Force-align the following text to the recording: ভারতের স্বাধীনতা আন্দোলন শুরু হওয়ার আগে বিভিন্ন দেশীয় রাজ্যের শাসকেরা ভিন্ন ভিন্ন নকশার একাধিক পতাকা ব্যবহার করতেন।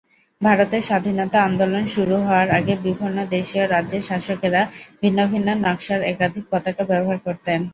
ভারতের 0.41 0.83
স্বাধীনতা 0.83 1.39
আন্দোলন 1.43 1.83
শুরু 1.85 2.15
হওয়ার 2.17 2.49
আগে 2.49 2.73
বিভিন্ন 2.83 3.17
দেশীয় 3.31 3.65
রাজ্যের 3.65 4.03
শাসকেরা 4.09 4.61
ভিন্ন 5.01 5.19
ভিন্ন 5.27 5.47
নকশার 5.65 6.01
একাধিক 6.03 6.43
পতাকা 6.51 6.83
ব্যবহার 6.83 7.19
করতেন। 7.19 7.61